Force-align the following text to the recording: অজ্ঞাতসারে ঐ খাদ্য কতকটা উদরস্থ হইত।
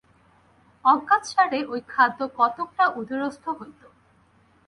অজ্ঞাতসারে 0.85 1.59
ঐ 1.67 1.75
খাদ্য 1.87 2.19
কতকটা 2.37 2.85
উদরস্থ 2.95 3.45
হইত। 3.49 3.81